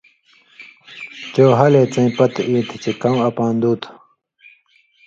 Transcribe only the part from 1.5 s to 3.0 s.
ہلے څَیں پتہۡ اے تھی چے